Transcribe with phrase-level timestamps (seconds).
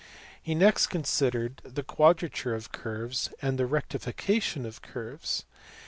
[0.41, 5.43] He next considered the quadrature of curves, and the rectification of curvesf.